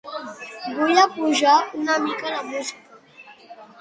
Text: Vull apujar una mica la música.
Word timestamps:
Vull 0.77 1.01
apujar 1.01 1.53
una 1.83 1.99
mica 2.09 2.33
la 2.37 2.43
música. 2.49 3.01